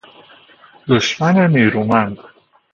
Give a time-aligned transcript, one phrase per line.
[0.89, 2.17] دشمن نیرومند